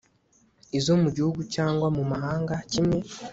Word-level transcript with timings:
izo 0.77 0.93
mu 1.03 1.09
gihugu 1.15 1.41
cyangwa 1.53 1.87
mu 1.95 2.03
mahanga 2.11 2.53
kimwe 2.71 2.97